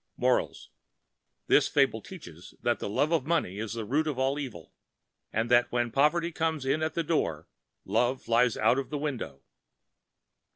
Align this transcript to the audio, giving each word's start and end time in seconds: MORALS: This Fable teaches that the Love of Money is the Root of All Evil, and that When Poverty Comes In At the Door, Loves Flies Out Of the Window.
MORALS: 0.17 0.71
This 1.45 1.67
Fable 1.67 2.01
teaches 2.01 2.55
that 2.59 2.79
the 2.79 2.89
Love 2.89 3.11
of 3.13 3.27
Money 3.27 3.59
is 3.59 3.73
the 3.75 3.85
Root 3.85 4.07
of 4.07 4.17
All 4.17 4.39
Evil, 4.39 4.73
and 5.31 5.51
that 5.51 5.71
When 5.71 5.91
Poverty 5.91 6.31
Comes 6.31 6.65
In 6.65 6.81
At 6.81 6.95
the 6.95 7.03
Door, 7.03 7.47
Loves 7.85 8.25
Flies 8.25 8.57
Out 8.57 8.79
Of 8.79 8.89
the 8.89 8.97
Window. 8.97 9.43